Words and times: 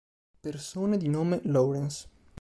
Persone 0.41 0.97
di 0.97 1.07
nome 1.09 1.41
Lawrence 1.43 2.09